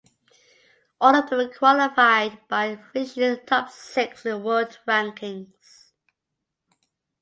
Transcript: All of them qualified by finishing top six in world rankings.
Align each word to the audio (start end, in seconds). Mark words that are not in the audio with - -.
All 0.99 1.15
of 1.15 1.29
them 1.29 1.53
qualified 1.53 2.39
by 2.47 2.75
finishing 2.91 3.37
top 3.45 3.69
six 3.69 4.25
in 4.25 4.41
world 4.41 4.79
rankings. 4.87 5.91